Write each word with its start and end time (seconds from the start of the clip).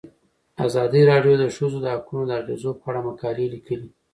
ازادي 0.67 1.01
راډیو 1.11 1.33
د 1.37 1.41
د 1.43 1.45
ښځو 1.55 1.79
حقونه 1.93 2.25
د 2.27 2.31
اغیزو 2.41 2.71
په 2.79 2.85
اړه 2.89 2.99
مقالو 3.07 3.51
لیکلي. 3.53 3.89